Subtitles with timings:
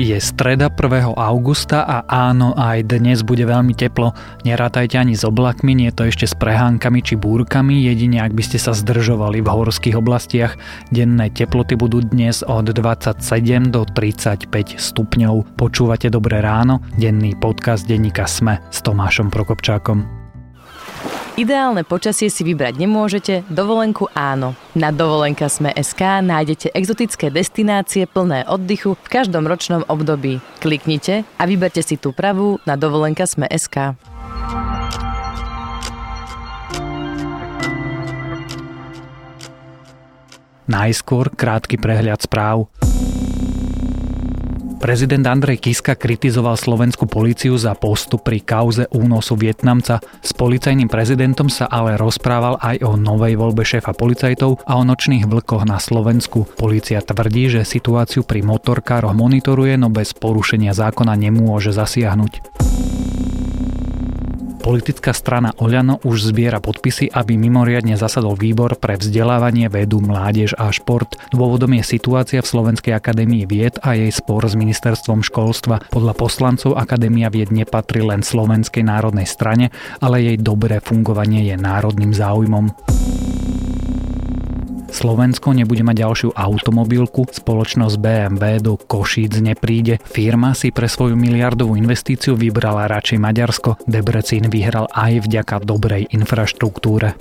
[0.00, 1.12] Je streda 1.
[1.20, 4.16] augusta a áno, aj dnes bude veľmi teplo.
[4.40, 8.56] Nerátajte ani s oblakmi, nie to ešte s prehánkami či búrkami, jedine ak by ste
[8.56, 10.56] sa zdržovali v horských oblastiach.
[10.88, 13.20] Denné teploty budú dnes od 27
[13.68, 14.48] do 35
[14.80, 15.60] stupňov.
[15.60, 20.21] Počúvate Dobré ráno, denný podcast denníka Sme s Tomášom Prokopčákom.
[21.32, 24.52] Ideálne počasie si vybrať nemôžete, dovolenku áno.
[24.76, 30.44] Na dovolenka sme SK nájdete exotické destinácie plné oddychu v každom ročnom období.
[30.60, 33.96] Kliknite a vyberte si tú pravú na dovolenka sme SK.
[40.68, 42.68] Najskôr krátky prehľad správ.
[44.82, 50.02] Prezident Andrej Kiska kritizoval slovenskú políciu za postup pri kauze únosu Vietnamca.
[50.18, 55.30] S policajným prezidentom sa ale rozprával aj o novej voľbe šéfa policajtov a o nočných
[55.30, 56.50] vlkoch na Slovensku.
[56.58, 62.42] Polícia tvrdí, že situáciu pri motorkároch monitoruje, no bez porušenia zákona nemôže zasiahnuť.
[64.62, 70.70] Politická strana Oľano už zbiera podpisy, aby mimoriadne zasadol výbor pre vzdelávanie, vedu, mládež a
[70.70, 71.18] šport.
[71.34, 75.90] Dôvodom je situácia v Slovenskej akadémii vied a jej spor s ministerstvom školstva.
[75.90, 82.14] Podľa poslancov Akadémia vied nepatrí len Slovenskej národnej strane, ale jej dobré fungovanie je národným
[82.14, 82.70] záujmom.
[84.92, 89.98] Slovensko nebude mať ďalšiu automobilku, spoločnosť BMW do Košíc nepríde.
[90.04, 93.70] Firma si pre svoju miliardovú investíciu vybrala radšej Maďarsko.
[93.88, 97.16] Debrecín vyhral aj vďaka dobrej infraštruktúre.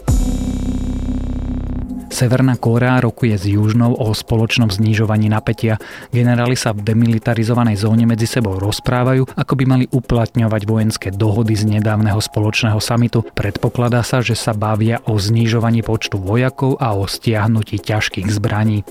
[2.12, 5.80] Severná Kórea rokuje s Južnou o spoločnom znižovaní napätia.
[6.12, 11.80] Generáli sa v demilitarizovanej zóne medzi sebou rozprávajú, ako by mali uplatňovať vojenské dohody z
[11.80, 13.24] nedávneho spoločného samitu.
[13.32, 18.84] Predpokladá sa, že sa bavia o znižovaní počtu vojakov a o stiahnutí ťažkých zbraní.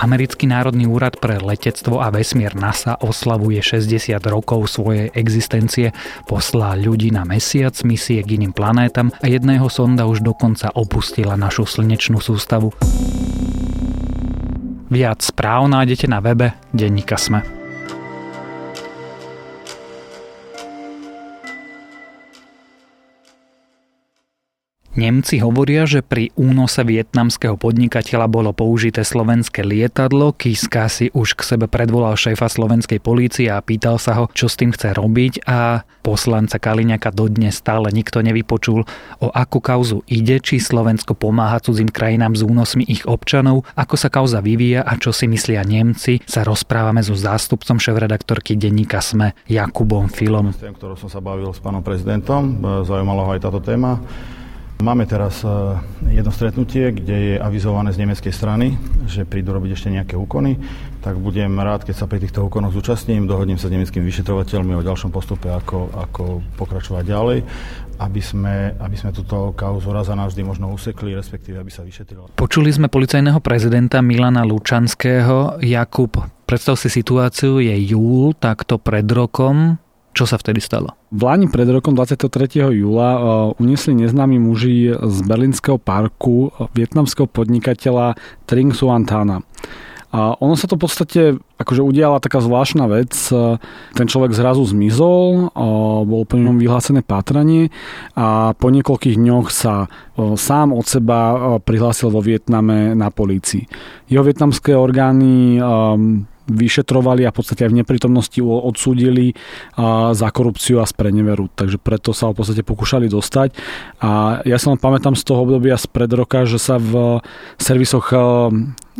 [0.00, 5.92] Americký národný úrad pre letectvo a vesmír NASA oslavuje 60 rokov svojej existencie,
[6.24, 11.68] poslá ľudí na mesiac, misie k iným planétam a jedného sonda už dokonca opustila našu
[11.68, 12.72] slnečnú sústavu.
[14.88, 17.59] Viac správ nájdete na webe Denníka Sme.
[24.90, 30.34] Nemci hovoria, že pri únose vietnamského podnikateľa bolo použité slovenské lietadlo.
[30.34, 34.58] Kiska si už k sebe predvolal šéfa slovenskej polície a pýtal sa ho, čo s
[34.58, 38.82] tým chce robiť a poslanca Kaliňaka dodnes stále nikto nevypočul,
[39.22, 44.10] o akú kauzu ide, či Slovensko pomáha cudzím krajinám s únosmi ich občanov, ako sa
[44.10, 50.10] kauza vyvíja a čo si myslia Nemci, sa rozprávame so zástupcom šéf-redaktorky denníka SME Jakubom
[50.10, 50.50] Filom.
[50.50, 54.02] Tým, ktorou som sa bavil s pánom prezidentom, zaujímalo ho aj táto téma.
[54.80, 55.48] Máme teraz e,
[56.08, 60.56] jedno stretnutie, kde je avizované z nemeckej strany, že prídu robiť ešte nejaké úkony,
[61.04, 64.84] tak budem rád, keď sa pri týchto úkonoch zúčastním, dohodnem sa s nemeckými vyšetrovateľmi o
[64.84, 66.22] ďalšom postupe, ako, ako
[66.56, 67.38] pokračovať ďalej,
[68.00, 72.32] aby sme, aby sme túto kauzu raz a navždy možno usekli, respektíve aby sa vyšetrila.
[72.40, 75.60] Počuli sme policajného prezidenta Milana Lučanského.
[75.60, 76.16] Jakub,
[76.48, 79.76] predstav si situáciu, je júl, takto pred rokom,
[80.10, 80.94] čo sa vtedy stalo?
[81.14, 82.70] V Lani pred rokom 23.
[82.74, 83.22] júla uh,
[83.62, 89.42] uniesli neznámi muži z berlínskeho parku vietnamského podnikateľa Tring Suantana.
[90.10, 91.20] A ono sa to v podstate
[91.54, 93.14] akože udiala taká zvláštna vec.
[93.94, 95.54] Ten človek zrazu zmizol,
[96.02, 97.70] bolo po ňom vyhlásené pátranie
[98.18, 99.86] a po niekoľkých dňoch sa
[100.18, 101.18] sám od seba
[101.62, 103.70] prihlásil vo Vietname na polícii.
[104.10, 105.62] Jeho vietnamské orgány
[106.50, 109.38] vyšetrovali a v podstate aj v neprítomnosti odsúdili
[110.10, 111.46] za korupciu a spreneveru.
[111.54, 113.54] Takže preto sa v podstate pokúšali dostať.
[114.02, 117.22] A ja sa len pamätám z toho obdobia spred roka, že sa v
[117.56, 118.12] servisoch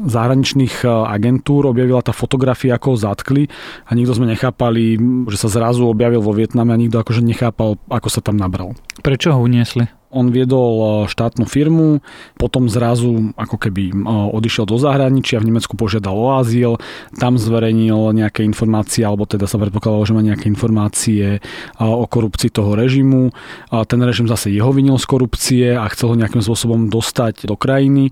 [0.01, 3.43] zahraničných agentúr objavila tá fotografia, ako ho zatkli
[3.85, 4.97] a nikto sme nechápali,
[5.29, 8.73] že sa zrazu objavil vo Vietname a nikto akože nechápal, ako sa tam nabral.
[9.05, 10.00] Prečo ho uniesli?
[10.11, 12.03] On viedol e, štátnu firmu,
[12.35, 13.95] potom zrazu ako keby e,
[14.35, 16.83] odišiel do zahraničia, v Nemecku požiadal o azyl,
[17.17, 21.41] tam zverejnil nejaké informácie, alebo teda sa predpokladalo, že má nejaké informácie e,
[21.79, 23.31] o korupcii toho režimu.
[23.71, 28.11] Ten režim zase jeho vinil z korupcie a chcel ho nejakým spôsobom dostať do krajiny,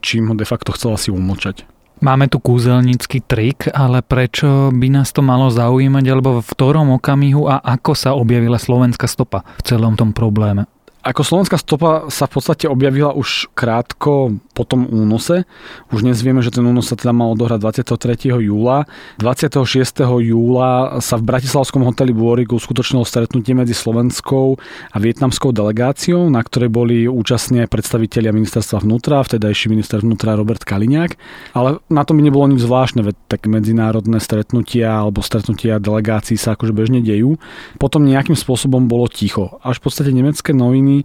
[0.00, 1.66] čím ho de facto chcel asi umlčať.
[1.96, 7.48] Máme tu kúzelnícky trik, ale prečo by nás to malo zaujímať, alebo v ktorom okamihu
[7.48, 10.68] a ako sa objavila slovenská stopa v celom tom probléme?
[11.06, 15.46] Ako slovenská stopa sa v podstate objavila už krátko po tom únose.
[15.94, 18.34] Už dnes vieme, že ten únos sa teda mal odohrať 23.
[18.42, 18.90] júla.
[19.22, 19.62] 26.
[20.02, 24.58] júla sa v Bratislavskom hoteli Bôrik uskutočnilo stretnutie medzi slovenskou
[24.90, 30.66] a vietnamskou delegáciou, na ktorej boli účastní aj predstavitelia ministerstva vnútra, vtedajší minister vnútra Robert
[30.66, 31.14] Kaliňák.
[31.54, 36.58] Ale na tom by nebolo nič zvláštne, veď tak medzinárodné stretnutia alebo stretnutia delegácií sa
[36.58, 37.38] akože bežne dejú.
[37.78, 39.62] Potom nejakým spôsobom bolo ticho.
[39.62, 40.95] Až v podstate nemecké noviny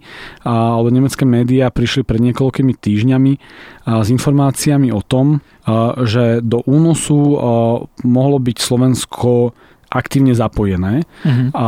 [0.46, 3.32] alebo nemecké médiá prišli pred niekoľkými týždňami
[3.88, 5.42] s informáciami o tom,
[6.06, 7.18] že do únosu
[8.06, 9.52] mohlo byť Slovensko
[9.92, 11.04] aktívne zapojené.
[11.04, 11.48] Uh-huh.
[11.52, 11.66] A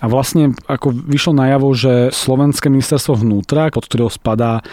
[0.00, 4.64] a vlastne ako vyšlo najavo, že Slovenské ministerstvo vnútra, pod ktorého spadá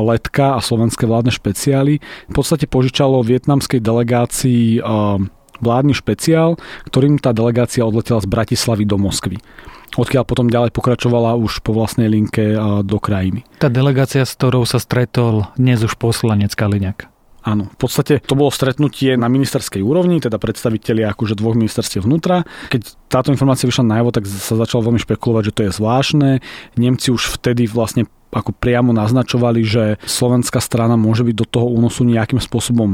[0.00, 4.80] letka a slovenské vládne špeciály, v podstate požičalo vietnamskej delegácii
[5.60, 6.56] vládny špeciál,
[6.88, 9.36] ktorým tá delegácia odletela z Bratislavy do Moskvy
[9.94, 13.46] odkiaľ potom ďalej pokračovala už po vlastnej linke do krajiny.
[13.62, 17.14] Tá delegácia, s ktorou sa stretol dnes už poslanec Kaliňák.
[17.46, 22.42] Áno, v podstate to bolo stretnutie na ministerskej úrovni, teda predstavitelia akože dvoch ministerstiev vnútra.
[22.74, 26.30] Keď táto informácia vyšla najavo, tak sa začalo veľmi špekulovať, že to je zvláštne.
[26.74, 32.02] Nemci už vtedy vlastne ako priamo naznačovali, že slovenská strana môže byť do toho únosu
[32.02, 32.90] nejakým spôsobom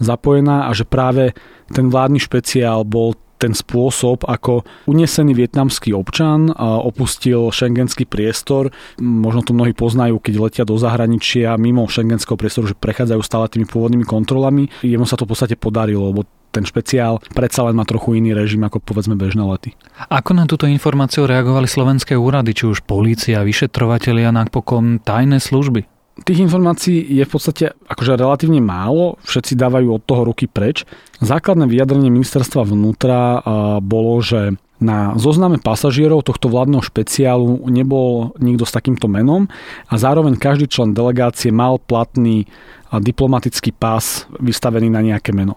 [0.00, 1.36] zapojená a že práve
[1.68, 8.68] ten vládny špeciál bol ten spôsob, ako unesený vietnamský občan opustil šengenský priestor.
[9.00, 13.64] Možno to mnohí poznajú, keď letia do zahraničia mimo šengenského priestoru, že prechádzajú stále tými
[13.64, 14.68] pôvodnými kontrolami.
[14.84, 18.58] Jemu sa to v podstate podarilo, lebo ten špeciál predsa len má trochu iný režim
[18.66, 19.70] ako povedzme bežné lety.
[20.10, 25.86] Ako na túto informáciu reagovali slovenské úrady, či už polícia, vyšetrovateľia, napokon tajné služby?
[26.20, 30.84] Tých informácií je v podstate akože relatívne málo, všetci dávajú od toho ruky preč.
[31.18, 33.40] Základné vyjadrenie ministerstva vnútra
[33.80, 39.52] bolo, že na zozname pasažierov tohto vládneho špeciálu nebol nikto s takýmto menom
[39.88, 42.48] a zároveň každý člen delegácie mal platný
[42.98, 45.54] diplomatický pás vystavený na nejaké meno.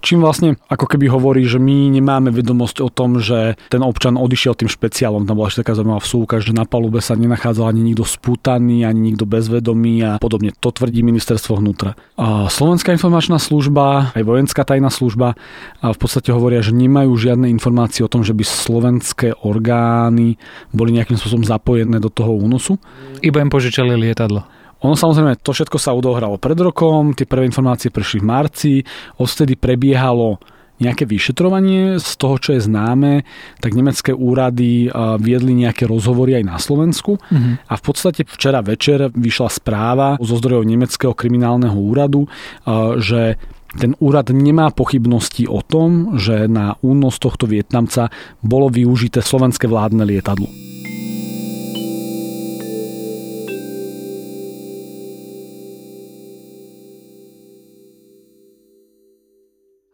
[0.00, 4.56] Čím vlastne ako keby hovorí, že my nemáme vedomosť o tom, že ten občan odišiel
[4.56, 5.28] tým špeciálom.
[5.28, 9.12] Tam bola ešte taká zaujímavá vsúka, že na palube sa nenachádzal ani nikto spútaný, ani
[9.12, 10.56] nikto bezvedomý a podobne.
[10.56, 12.00] To tvrdí ministerstvo vnútra.
[12.16, 15.36] A Slovenská informačná služba, aj vojenská tajná služba
[15.84, 20.40] a v podstate hovoria, že nemajú žiadne informácie o tom, že by slovenské orgány
[20.72, 22.80] boli nejakým spôsobom zapojené do toho únosu.
[23.20, 24.59] Iba im požičali lietadlo.
[24.80, 28.72] Ono samozrejme, to všetko sa udohralo pred rokom, tie prvé informácie prišli v marci,
[29.20, 30.40] odvtedy prebiehalo
[30.80, 33.28] nejaké vyšetrovanie z toho, čo je známe,
[33.60, 34.88] tak nemecké úrady
[35.20, 37.68] viedli nejaké rozhovory aj na Slovensku mm-hmm.
[37.68, 42.24] a v podstate včera večer vyšla správa zo zdrojov nemeckého kriminálneho úradu,
[42.96, 43.36] že
[43.76, 48.08] ten úrad nemá pochybnosti o tom, že na únos tohto Vietnamca
[48.40, 50.69] bolo využité slovenské vládne lietadlo.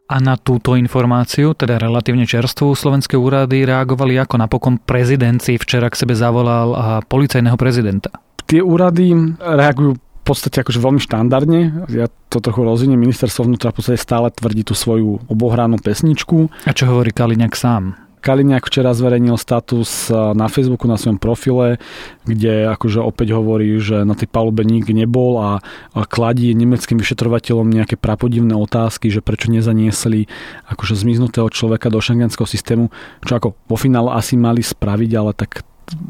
[0.07, 5.99] A na túto informáciu, teda relatívne čerstvú, slovenské úrady reagovali ako napokon prezidenci včera k
[5.99, 8.15] sebe zavolal a policajného prezidenta.
[8.47, 11.91] Tie úrady reagujú v podstate akože veľmi štandardne.
[11.91, 13.03] Ja to trochu rozviniem.
[13.03, 16.51] Ministerstvo vnútra v podstate stále tvrdí tú svoju obohranú pesničku.
[16.63, 18.06] A čo hovorí Kaliňák sám?
[18.27, 21.79] Kaliňák včera zverejnil status na Facebooku na svojom profile,
[22.27, 25.63] kde akože opäť hovorí, že na tej palube nik nebol a,
[25.95, 30.27] a kladí nemeckým vyšetrovateľom nejaké prapodivné otázky, že prečo nezaniesli
[30.67, 32.91] akože zmiznutého človeka do šengenského systému,
[33.23, 35.63] čo ako vo finále asi mali spraviť, ale tak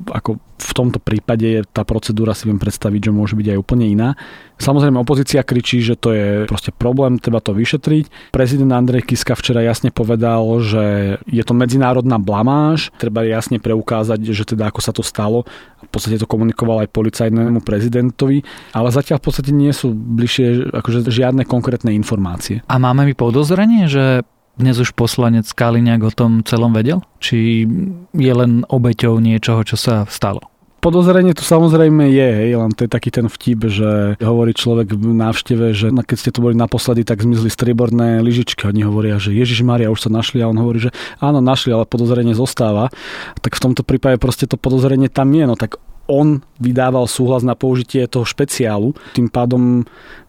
[0.10, 4.10] ako v tomto prípade tá procedúra si viem predstaviť, že môže byť aj úplne iná.
[4.58, 8.34] Samozrejme opozícia kričí, že to je proste problém, treba to vyšetriť.
[8.34, 14.44] Prezident Andrej Kiska včera jasne povedal, že je to medzinárodná blamáž, treba jasne preukázať, že
[14.50, 15.46] teda ako sa to stalo.
[15.86, 18.42] V podstate to komunikoval aj policajnému prezidentovi,
[18.74, 22.66] ale zatiaľ v podstate nie sú bližšie akože žiadne konkrétne informácie.
[22.66, 24.26] A máme mi podozrenie, že
[24.58, 27.06] dnes už poslanec Kaliňák o tom celom vedel?
[27.22, 27.70] Či
[28.18, 30.42] je len obeťou niečoho, čo sa stalo?
[30.78, 35.10] Podozrenie tu samozrejme je, hej, len to je taký ten vtip, že hovorí človek v
[35.10, 38.70] návšteve, že keď ste tu boli naposledy, tak zmizli strieborné lyžičky.
[38.70, 41.90] Oni hovoria, že Ježiš Maria už sa našli a on hovorí, že áno, našli, ale
[41.90, 42.94] podozrenie zostáva.
[43.42, 45.50] Tak v tomto prípade proste to podozrenie tam je.
[45.50, 49.84] No tak on vydával súhlas na použitie toho špeciálu, tým pádom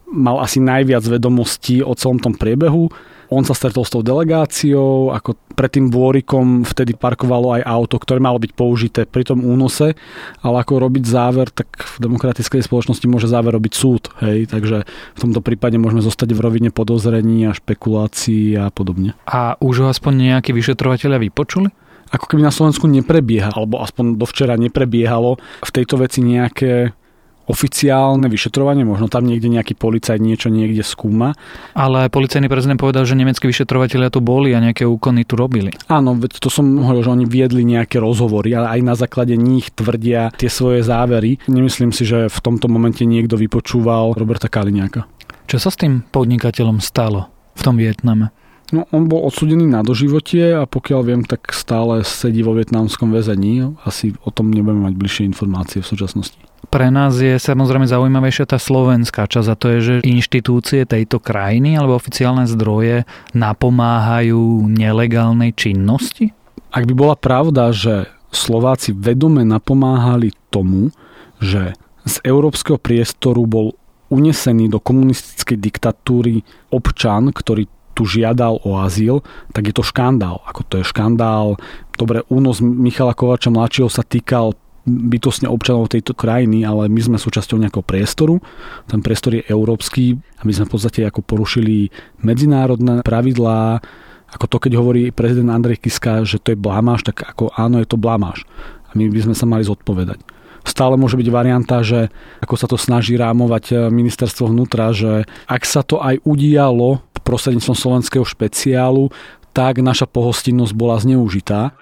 [0.08, 2.88] mal asi najviac vedomostí o celom tom priebehu
[3.28, 8.23] on sa stretol s tou delegáciou, ako pred tým dvorikom vtedy parkovalo aj auto, ktoré
[8.23, 9.92] malo byť použité pri tom únose,
[10.40, 14.08] ale ako robiť záver, tak v demokratickej spoločnosti môže záver robiť súd.
[14.25, 14.49] Hej?
[14.49, 19.12] Takže v tomto prípade môžeme zostať v rovine podozrení a špekulácií a podobne.
[19.28, 21.70] A už ho aspoň nejakí vyšetrovateľia vypočuli?
[22.08, 26.97] ako keby na Slovensku neprebieha, alebo aspoň dovčera neprebiehalo v tejto veci nejaké
[27.48, 31.32] oficiálne vyšetrovanie, možno tam niekde nejaký policajt niečo niekde skúma.
[31.72, 35.72] Ale policajný prezident povedal, že nemeckí vyšetrovateľia tu boli a nejaké úkony tu robili.
[35.88, 39.72] Áno, veď to som hovoril, že oni viedli nejaké rozhovory, ale aj na základe nich
[39.72, 41.40] tvrdia tie svoje závery.
[41.48, 45.08] Nemyslím si, že v tomto momente niekto vypočúval Roberta Kaliňáka.
[45.48, 48.28] Čo sa s tým podnikateľom stalo v tom Vietname?
[48.68, 53.64] No, on bol odsudený na doživotie a pokiaľ viem, tak stále sedí vo vietnamskom väzení.
[53.88, 56.37] Asi o tom nebudeme mať bližšie informácie v súčasnosti.
[56.68, 61.80] Pre nás je samozrejme zaujímavejšia tá slovenská časť a to je, že inštitúcie tejto krajiny
[61.80, 66.37] alebo oficiálne zdroje napomáhajú nelegálnej činnosti?
[66.68, 70.92] Ak by bola pravda, že Slováci vedome napomáhali tomu,
[71.40, 71.72] že
[72.04, 73.72] z európskeho priestoru bol
[74.12, 77.64] unesený do komunistickej diktatúry občan, ktorý
[77.98, 80.38] tu žiadal o azyl, tak je to škandál.
[80.46, 81.58] Ako to je škandál.
[81.98, 84.54] Dobre, únos Michala Kovača mladšieho sa týkal
[84.88, 88.40] bytostne občanov tejto krajiny, ale my sme súčasťou nejakého priestoru.
[88.86, 91.90] Ten priestor je európsky a my sme v podstate ako porušili
[92.22, 93.82] medzinárodné pravidlá,
[94.28, 97.88] ako to, keď hovorí prezident Andrej Kiska, že to je blamáš, tak ako áno, je
[97.88, 98.44] to blamáš.
[98.88, 100.20] A my by sme sa mali zodpovedať.
[100.68, 102.12] Stále môže byť varianta, že
[102.44, 108.25] ako sa to snaží rámovať ministerstvo vnútra, že ak sa to aj udialo prostredníctvom slovenského
[108.25, 109.12] špeciálu,
[109.52, 111.76] tak naša pohostinnosť bola zneužitá.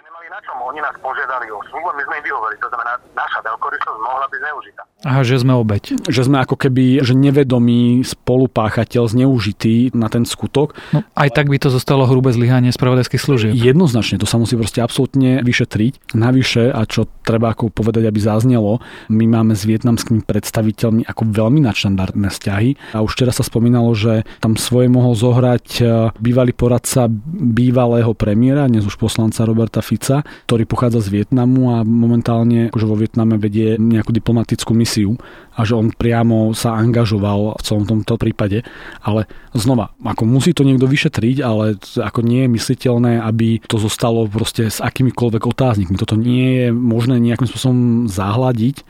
[0.66, 2.58] Oni nás požiadali o službu my sme im vyhovorili.
[2.58, 4.82] To znamená, naša veľkorysosť mohla byť zneužitá.
[5.06, 6.02] A že sme obeď.
[6.10, 10.74] Že sme ako keby že nevedomý spolupáchateľ zneužitý na ten skutok.
[10.90, 13.52] No, aj tak by to zostalo hrubé zlyhanie spravodajských služieb.
[13.54, 16.18] Jednoznačne, to sa musí proste absolútne vyšetriť.
[16.18, 21.62] Navyše, a čo treba ako povedať, aby zaznelo, my máme s vietnamskými predstaviteľmi ako veľmi
[21.62, 22.98] nadštandardné vzťahy.
[22.98, 25.82] A už teraz sa spomínalo, že tam svoje mohol zohrať e,
[26.18, 32.74] bývalý poradca bývalého premiéra, dnes už poslanca Roberta Fica, ktorý pochádza z Vietnamu a momentálne
[32.74, 35.20] akože vo Vietname vedie nejakú diplomatickú misiu komisiu
[35.56, 38.60] a že on priamo sa angažoval v celom tomto prípade.
[39.00, 39.24] Ale
[39.56, 44.68] znova, ako musí to niekto vyšetriť, ale ako nie je mysliteľné, aby to zostalo proste
[44.68, 45.96] s akýmikoľvek otáznikmi.
[45.96, 48.84] Toto nie je možné nejakým spôsobom zahľadiť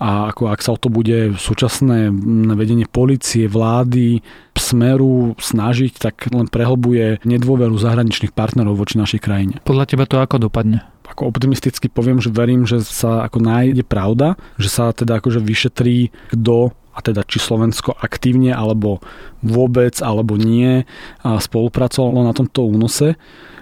[0.00, 2.12] a ako ak sa o to bude súčasné
[2.56, 4.20] vedenie policie, vlády,
[4.56, 9.56] smeru snažiť, tak len prehlbuje nedôveru zahraničných partnerov voči našej krajine.
[9.64, 10.84] Podľa teba to ako dopadne?
[11.10, 16.14] Ako optimisticky poviem, že verím, že sa ako nájde pravda, že sa teda akože vyšetrí,
[16.32, 19.02] kto a teda či Slovensko aktívne alebo
[19.40, 20.84] vôbec alebo nie
[21.22, 23.14] spolupracovalo na tomto únose.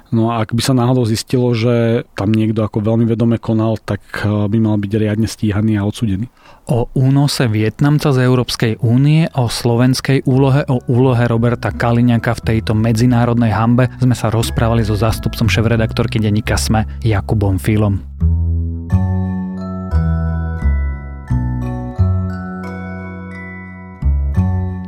[0.09, 4.01] No a ak by sa náhodou zistilo, že tam niekto ako veľmi vedome konal, tak
[4.25, 6.33] by mal byť riadne stíhaný a odsudený
[6.69, 12.77] o únose Vietnamca z Európskej únie, o slovenskej úlohe, o úlohe Roberta Kaliňaka v tejto
[12.77, 18.05] medzinárodnej hambe sme sa rozprávali so zástupcom šéf-redaktorky denníka SME Jakubom Filom.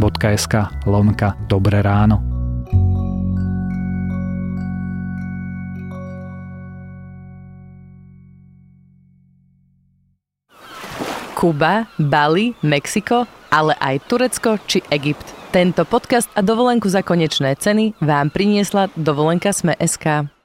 [0.00, 0.54] www.sk
[0.88, 2.24] lomka Dobré ráno.
[11.36, 15.24] Kuba, Bali, Mexiko, ale aj Turecko či Egypt.
[15.52, 20.39] Tento podcast a dovolenku za konečné ceny vám priniesla dovolenka Sme.sk.